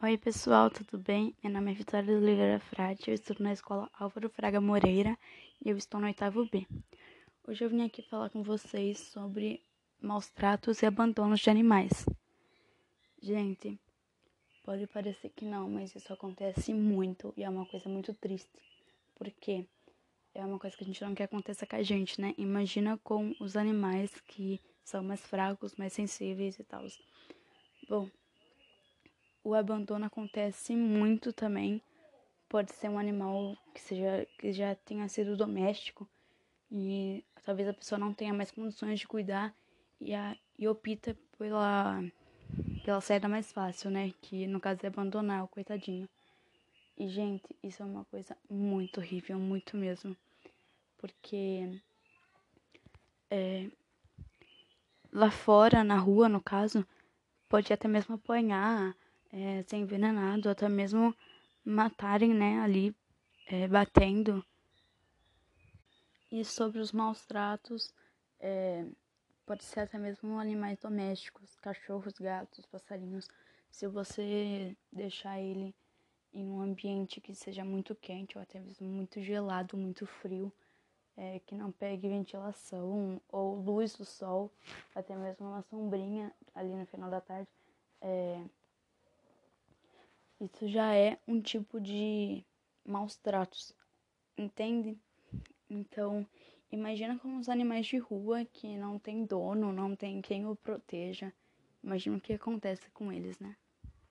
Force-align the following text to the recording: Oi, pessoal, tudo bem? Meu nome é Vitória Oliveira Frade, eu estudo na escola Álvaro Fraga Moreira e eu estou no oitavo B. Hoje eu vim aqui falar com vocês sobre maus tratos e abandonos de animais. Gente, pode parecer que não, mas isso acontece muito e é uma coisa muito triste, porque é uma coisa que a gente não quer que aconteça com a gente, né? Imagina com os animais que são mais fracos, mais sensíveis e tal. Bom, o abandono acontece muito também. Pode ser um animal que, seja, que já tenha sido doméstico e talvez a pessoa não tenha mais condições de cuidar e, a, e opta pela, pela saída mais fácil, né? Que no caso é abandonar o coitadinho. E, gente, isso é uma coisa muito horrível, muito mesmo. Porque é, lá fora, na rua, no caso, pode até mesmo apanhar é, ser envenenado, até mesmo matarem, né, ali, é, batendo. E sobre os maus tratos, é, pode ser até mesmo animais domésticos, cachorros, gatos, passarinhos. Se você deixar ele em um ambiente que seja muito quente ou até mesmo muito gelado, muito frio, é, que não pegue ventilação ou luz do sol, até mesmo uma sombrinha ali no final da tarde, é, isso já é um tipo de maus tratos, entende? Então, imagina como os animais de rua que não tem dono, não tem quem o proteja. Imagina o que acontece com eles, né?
Oi, 0.00 0.16
pessoal, 0.16 0.70
tudo 0.70 0.96
bem? 0.96 1.34
Meu 1.42 1.52
nome 1.52 1.72
é 1.72 1.74
Vitória 1.74 2.16
Oliveira 2.16 2.60
Frade, 2.60 3.08
eu 3.08 3.14
estudo 3.14 3.42
na 3.42 3.52
escola 3.52 3.90
Álvaro 3.98 4.30
Fraga 4.30 4.60
Moreira 4.60 5.18
e 5.60 5.68
eu 5.68 5.76
estou 5.76 5.98
no 5.98 6.06
oitavo 6.06 6.46
B. 6.46 6.64
Hoje 7.44 7.64
eu 7.64 7.68
vim 7.68 7.84
aqui 7.84 8.00
falar 8.00 8.30
com 8.30 8.40
vocês 8.40 8.96
sobre 8.96 9.60
maus 10.00 10.30
tratos 10.30 10.82
e 10.82 10.86
abandonos 10.86 11.40
de 11.40 11.50
animais. 11.50 12.06
Gente, 13.20 13.76
pode 14.64 14.86
parecer 14.86 15.30
que 15.30 15.44
não, 15.44 15.68
mas 15.68 15.92
isso 15.96 16.12
acontece 16.12 16.72
muito 16.72 17.34
e 17.36 17.42
é 17.42 17.50
uma 17.50 17.66
coisa 17.66 17.88
muito 17.88 18.14
triste, 18.14 18.62
porque 19.16 19.66
é 20.32 20.46
uma 20.46 20.60
coisa 20.60 20.76
que 20.76 20.84
a 20.84 20.86
gente 20.86 21.02
não 21.02 21.12
quer 21.12 21.26
que 21.26 21.34
aconteça 21.34 21.66
com 21.66 21.74
a 21.74 21.82
gente, 21.82 22.20
né? 22.20 22.34
Imagina 22.38 22.96
com 22.98 23.34
os 23.40 23.56
animais 23.56 24.12
que 24.20 24.60
são 24.84 25.02
mais 25.02 25.20
fracos, 25.26 25.74
mais 25.74 25.92
sensíveis 25.92 26.56
e 26.56 26.62
tal. 26.62 26.86
Bom, 27.88 28.08
o 29.42 29.54
abandono 29.54 30.06
acontece 30.06 30.74
muito 30.74 31.32
também. 31.32 31.82
Pode 32.48 32.72
ser 32.72 32.88
um 32.88 32.98
animal 32.98 33.56
que, 33.74 33.80
seja, 33.80 34.26
que 34.38 34.52
já 34.52 34.74
tenha 34.74 35.08
sido 35.08 35.36
doméstico 35.36 36.08
e 36.70 37.24
talvez 37.44 37.68
a 37.68 37.74
pessoa 37.74 37.98
não 37.98 38.12
tenha 38.12 38.32
mais 38.32 38.50
condições 38.50 39.00
de 39.00 39.06
cuidar 39.06 39.54
e, 40.00 40.14
a, 40.14 40.36
e 40.58 40.66
opta 40.68 41.16
pela, 41.38 42.02
pela 42.84 43.00
saída 43.00 43.28
mais 43.28 43.52
fácil, 43.52 43.90
né? 43.90 44.12
Que 44.22 44.46
no 44.46 44.60
caso 44.60 44.80
é 44.84 44.86
abandonar 44.86 45.44
o 45.44 45.48
coitadinho. 45.48 46.08
E, 46.96 47.08
gente, 47.08 47.44
isso 47.62 47.82
é 47.82 47.86
uma 47.86 48.04
coisa 48.06 48.36
muito 48.50 48.98
horrível, 49.00 49.38
muito 49.38 49.76
mesmo. 49.76 50.16
Porque 50.96 51.80
é, 53.30 53.70
lá 55.12 55.30
fora, 55.30 55.84
na 55.84 55.96
rua, 55.96 56.28
no 56.28 56.40
caso, 56.40 56.86
pode 57.48 57.72
até 57.72 57.86
mesmo 57.86 58.16
apanhar 58.16 58.96
é, 59.32 59.62
ser 59.62 59.76
envenenado, 59.76 60.48
até 60.48 60.68
mesmo 60.68 61.14
matarem, 61.64 62.34
né, 62.34 62.60
ali, 62.60 62.94
é, 63.46 63.66
batendo. 63.68 64.44
E 66.30 66.44
sobre 66.44 66.80
os 66.80 66.92
maus 66.92 67.24
tratos, 67.24 67.92
é, 68.40 68.86
pode 69.46 69.64
ser 69.64 69.80
até 69.80 69.98
mesmo 69.98 70.38
animais 70.38 70.78
domésticos, 70.78 71.54
cachorros, 71.56 72.14
gatos, 72.18 72.66
passarinhos. 72.66 73.28
Se 73.70 73.86
você 73.86 74.76
deixar 74.92 75.40
ele 75.40 75.74
em 76.32 76.46
um 76.50 76.60
ambiente 76.60 77.20
que 77.20 77.34
seja 77.34 77.64
muito 77.64 77.94
quente 77.94 78.36
ou 78.36 78.42
até 78.42 78.60
mesmo 78.60 78.86
muito 78.86 79.20
gelado, 79.22 79.76
muito 79.76 80.06
frio, 80.06 80.52
é, 81.16 81.40
que 81.40 81.54
não 81.54 81.72
pegue 81.72 82.08
ventilação 82.08 83.20
ou 83.28 83.56
luz 83.56 83.96
do 83.96 84.04
sol, 84.04 84.52
até 84.94 85.16
mesmo 85.16 85.46
uma 85.48 85.62
sombrinha 85.62 86.32
ali 86.54 86.74
no 86.74 86.86
final 86.86 87.10
da 87.10 87.20
tarde, 87.20 87.48
é, 88.00 88.44
isso 90.40 90.68
já 90.68 90.94
é 90.94 91.18
um 91.26 91.40
tipo 91.40 91.80
de 91.80 92.44
maus 92.84 93.16
tratos, 93.16 93.74
entende? 94.36 94.96
Então, 95.68 96.26
imagina 96.70 97.18
como 97.18 97.38
os 97.38 97.48
animais 97.48 97.86
de 97.86 97.98
rua 97.98 98.44
que 98.44 98.76
não 98.76 98.98
tem 98.98 99.24
dono, 99.24 99.72
não 99.72 99.96
tem 99.96 100.22
quem 100.22 100.46
o 100.46 100.56
proteja. 100.56 101.32
Imagina 101.82 102.16
o 102.16 102.20
que 102.20 102.32
acontece 102.32 102.88
com 102.90 103.12
eles, 103.12 103.38
né? 103.38 103.56